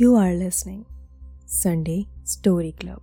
[0.00, 0.84] You are listening
[1.46, 3.00] Sunday story club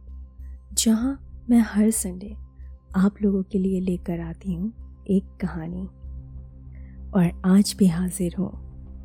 [0.74, 2.36] जहाँ मैं हर Sunday
[2.96, 4.74] आप लोगों के लिए लेकर आती हूँ
[5.10, 5.86] एक कहानी।
[7.10, 8.50] और आज भी हाजिर हूँ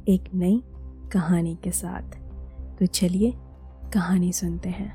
[0.08, 0.62] एक नई
[1.12, 2.02] कहानी के साथ।
[2.78, 3.34] तो चलिए
[3.94, 4.92] कहानी सुनते हैं।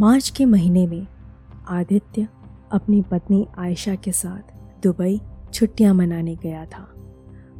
[0.00, 1.06] मार्च के महीने में
[1.68, 2.28] आदित्य
[2.72, 5.20] अपनी पत्नी आयशा के साथ दुबई
[5.54, 6.88] छुट्टियाँ मनाने गया था।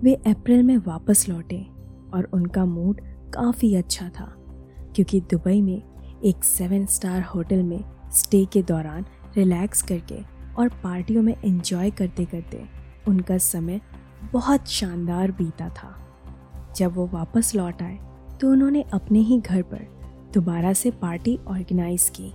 [0.02, 1.66] वे अप्रैल में वापस लौटे
[2.14, 3.00] और उनका मूड
[3.36, 4.24] काफ़ी अच्छा था,
[4.94, 9.04] क्योंकि दुबई में एक सेवन स्टार होटल में स्टे के दौरान
[9.36, 10.20] रिलैक्स करके
[10.58, 12.64] और पार्टियों में एंजॉय करते करते
[13.08, 13.80] उनका समय
[14.32, 15.92] बहुत शानदार बीता था।
[16.76, 17.98] जब वो वापस लौट आए
[18.40, 19.86] तो उन्होंने अपने ही घर पर
[20.34, 22.32] दोबारा से पार्टी ऑर्गेनाइज की।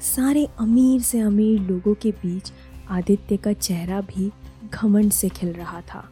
[0.00, 2.52] सारे अमीर से अमीर लोगों के बीच
[2.90, 4.30] आदित्य का चेहरा भी
[4.72, 6.04] घमंड से खिल रहा था।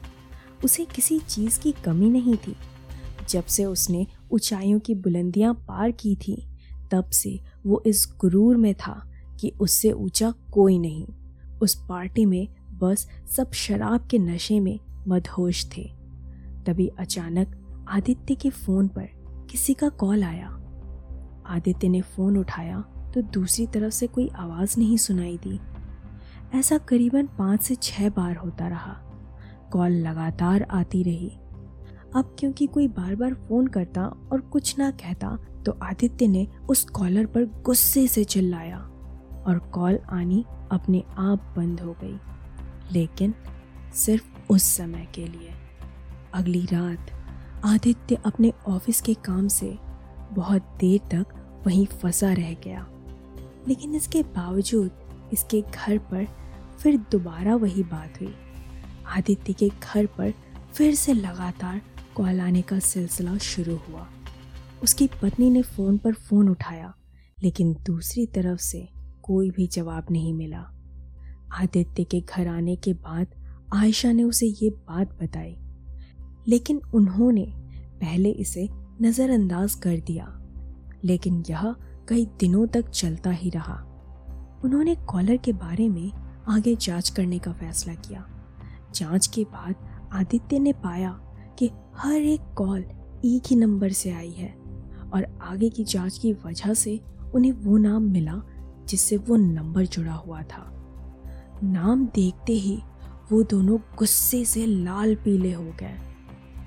[0.64, 2.56] उसे किसी चीज़ की कमी नहीं थी
[3.28, 6.48] जब से उसने ऊंचाइयों की बुलंदियाँ पार की थी,
[6.90, 11.06] तब से वो इस गुरूर में था कि उससे ऊँचा कोई नहीं।
[11.62, 12.48] उस पार्टी में
[12.78, 15.82] बस सब शराब के नशे में मदहोश थे।
[16.66, 19.08] तभी अचानक आदित्य के फ़ोन पर
[19.50, 20.48] किसी का कॉल आया।
[21.46, 22.80] आदित्य ने फ़ोन उठाया
[23.14, 25.60] तो दूसरी तरफ़ से कोई आवाज़ नहीं सुनाई दी।
[26.58, 28.96] ऐसा करीबन पाँच से छः बार होता रहा।
[29.72, 31.32] कॉल लगातार आती रही।
[32.16, 36.84] अब क्योंकि कोई बार बार फ़ोन करता और कुछ ना कहता तो आदित्य ने उस
[36.84, 38.78] कॉलर पर गुस्से से चिल्लाया
[39.46, 42.18] और कॉल आनी अपने आप बंद हो गई।
[42.92, 43.34] लेकिन
[43.94, 45.50] सिर्फ़ उस समय के लिए।
[46.34, 47.10] अगली रात
[47.64, 49.78] आदित्य अपने ऑफ़िस के काम से
[50.32, 51.26] बहुत देर तक
[51.66, 52.86] वहीं फंसा रह गया।
[53.68, 54.90] लेकिन इसके बावजूद
[55.32, 56.26] इसके घर पर
[56.78, 58.34] फिर दोबारा वही बात हुई।
[59.06, 60.34] आदित्य के घर पर
[60.74, 61.80] फिर से लगातार
[62.18, 64.06] कॉल आने का सिलसिला शुरू हुआ।
[64.82, 66.92] उसकी पत्नी ने फ़ोन पर फ़ोन उठाया,
[67.42, 68.88] लेकिन दूसरी तरफ़ से
[69.22, 70.60] कोई भी जवाब नहीं मिला।
[71.52, 73.34] आदित्य के घर आने के बाद
[73.74, 75.56] आयशा ने उसे ये बात बताई,
[76.48, 77.44] लेकिन उन्होंने
[78.00, 78.68] पहले इसे
[79.02, 80.26] नज़रअंदाज कर दिया,
[81.04, 81.74] लेकिन यह
[82.08, 83.76] कई दिनों तक चलता ही रहा।
[84.64, 86.10] उन्होंने कॉलर के बारे में
[86.48, 88.26] आगे जाँच करने का फैसला किया।
[88.94, 91.18] जाँच के बाद आदित्य ने पाया
[91.98, 92.80] हर एक कॉल
[93.24, 94.48] एक ही नंबर से आई है
[95.14, 97.00] और आगे की जाँच की वजह से
[97.34, 98.42] उन्हें वो नाम मिला
[98.88, 100.64] जिससे वो नंबर जुड़ा हुआ था।
[101.62, 102.78] नाम देखते ही
[103.32, 105.98] वो दोनों गुस्से से लाल पीले हो गए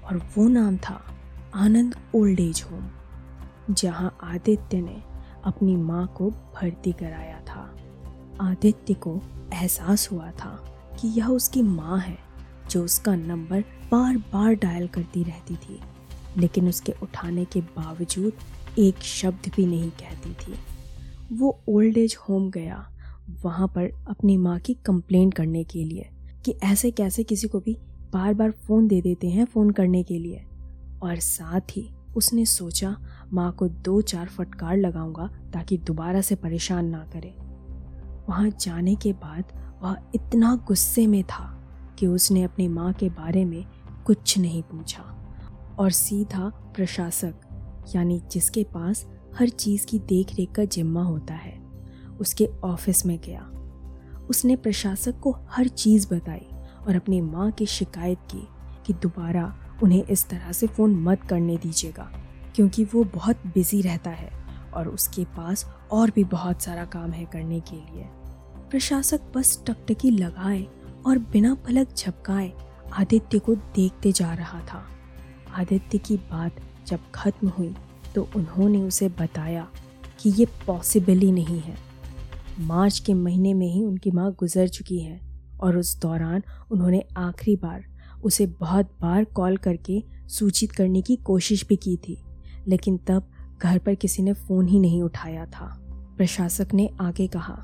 [0.06, 1.02] और वो नाम था
[1.56, 2.90] आनंद ओल्ड एज होम,
[3.74, 5.02] जहाँ आदित्य ने
[5.46, 7.76] अपनी माँ को भर्ती कराया था।
[8.42, 9.20] आदित्य को
[9.54, 10.54] एहसास हुआ था
[11.00, 12.31] कि यह उसकी माँ है।
[12.72, 15.80] जो उसका नंबर बार बार डायल करती रहती थी,
[16.38, 18.34] लेकिन उसके उठाने के बावजूद
[18.80, 20.54] एक शब्द भी नहीं कहती थी।
[21.32, 22.88] वो ओल्ड एज होम गया,
[23.44, 26.10] वहाँ पर अपनी माँ की कंप्लेंट करने के लिए,
[26.46, 27.78] कि ऐसे कैसे किसी को भी
[28.14, 30.46] बार बार फ़ोन दे देते हैं फ़ोन करने के लिए।
[31.04, 32.98] और साथ ही उसने सोचा,
[33.34, 37.34] माँ को दो चार फटकार लगाऊँगा ताकि दोबारा से परेशान ना करे।
[38.30, 39.44] वहाँ जाने के बाद
[39.84, 41.58] वह इतना गुस्से में था
[42.02, 43.66] कि उसने अपनी माँ के बारे में
[44.06, 45.04] कुछ नहीं पूछा।
[45.80, 47.34] और सीधा प्रशासक,
[47.96, 49.06] यानी जिसके पास
[49.40, 51.58] हर चीज़ की देख रेख का जिम्मा होता है,
[52.20, 53.42] उसके ऑफ़िस में गया।
[54.30, 56.48] उसने प्रशासक को हर चीज़ बताई
[56.88, 58.48] और अपनी माँ की शिकायत की
[58.86, 62.12] कि दोबारा उन्हें इस तरह से फ़ोन मत करने दीजिएगा,
[62.56, 64.32] क्योंकि वो बहुत बिज़ी रहता है
[64.74, 68.08] और उसके पास और भी बहुत सारा काम है करने के लिए।
[68.70, 70.68] प्रशासक बस टकटकी लगाए
[71.06, 72.52] और बिना पलक झपकाए
[72.94, 74.84] आदित्य को देखते जा रहा था।
[75.54, 76.56] आदित्य की बात
[76.88, 77.74] जब खत्म हुई
[78.16, 79.68] तो उन्होंने उसे बताया
[80.20, 81.76] कि ये पॉसिबल ही नहीं है।
[82.60, 85.20] मार्च के महीने में ही उनकी माँ गुजर चुकी है
[85.62, 87.84] और उस दौरान उन्होंने आखिरी बार
[88.24, 92.18] उसे बहुत बार कॉल करके सूचित करने की कोशिश भी की थी,
[92.68, 93.30] लेकिन तब
[93.62, 95.68] घर पर किसी ने फ़ोन ही नहीं उठाया था।
[96.18, 97.58] प्रशासक ने आगे कहा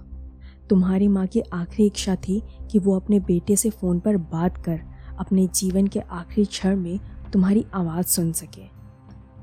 [0.70, 4.82] तुम्हारी माँ की आखिरी इच्छा थी कि वो अपने बेटे से फ़ोन पर बात कर,
[5.20, 7.00] अपने जीवन के आखिरी क्षण में
[7.34, 8.64] तुम्हारी आवाज़ सुन सके।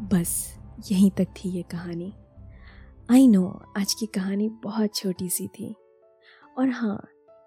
[0.04, 0.58] बस,
[0.92, 2.12] यहीं तक थी ये कहानी।
[3.10, 5.74] आई नो आज की कहानी बहुत छोटी सी थी।
[6.58, 7.04] और हाँ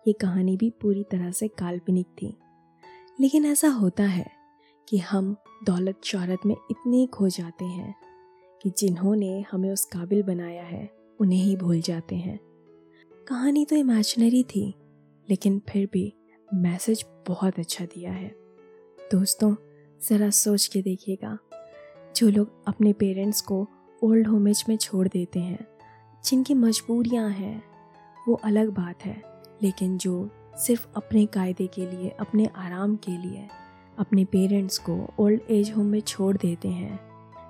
[0.07, 2.37] ये कहानी भी पूरी तरह से काल्पनिक थी।
[3.19, 4.27] लेकिन ऐसा होता है
[4.89, 5.35] कि हम
[5.65, 7.95] दौलत शहरत में इतने खो जाते हैं
[8.61, 10.89] कि जिन्होंने हमें उस काबिल बनाया है,
[11.19, 12.39] उन्हें ही भूल जाते हैं।
[13.27, 14.75] कहानी तो इमेजिनरी थी,
[15.29, 16.13] लेकिन फिर भी
[16.53, 18.35] मैसेज बहुत अच्छा दिया है।
[19.11, 19.55] दोस्तों,
[20.09, 21.37] ज़रा सोच के देखिएगा,
[22.15, 23.67] जो लोग अपने पेरेंट्स को
[24.03, 25.67] ओल्ड होमेज में छोड़ देते हैं,
[26.25, 27.63] जिनकी मजबूरियाँ हैं,
[28.27, 29.23] वो अलग बात है।
[29.63, 33.47] लेकिन जो सिर्फ़ अपने कायदे के लिए, अपने आराम के लिए,
[33.97, 36.99] अपने पेरेंट्स को ओल्ड एज होम में छोड़ देते हैं,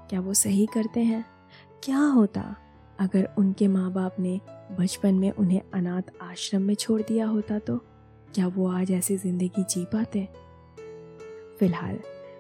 [0.10, 1.26] क्या वो सही करते हैं?
[1.84, 2.56] क्या होता?
[3.00, 4.40] अगर उनके माँ बाप ने
[4.80, 7.78] बचपन में उन्हें अनाथ आश्रम में छोड़ दिया होता तो
[8.36, 10.28] क्या वो आज ऐसी ज़िंदगी जी पाते?
[11.60, 12.00] फ़िलहाल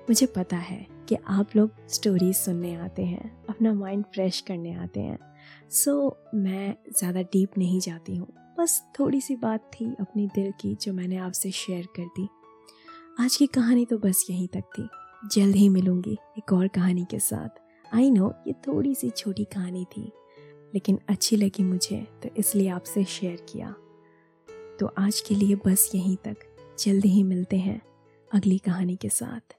[0.09, 4.99] मुझे पता है कि आप लोग स्टोरीज सुनने आते हैं अपना माइंड फ्रेश करने आते
[4.99, 5.17] हैं।
[5.71, 8.27] सो so, मैं ज़्यादा डीप नहीं जाती हूँ।
[8.59, 12.27] बस थोड़ी सी बात थी अपनी दिल की जो मैंने आपसे शेयर कर दी।
[13.19, 14.87] आज की कहानी तो बस यहीं तक थी।
[15.31, 19.85] जल्द ही मिलूँगी एक और कहानी के साथ। आई नो ये थोड़ी सी छोटी कहानी
[19.85, 20.11] थी।
[20.77, 23.75] लेकिन अच्छी लगी मुझे तो इसलिए आपसे शेयर किया।
[24.79, 26.37] तो आज के लिए बस यहीं तक।
[26.79, 27.81] जल्द ही मिलते हैं
[28.33, 29.56] अगली कहानी के साथ।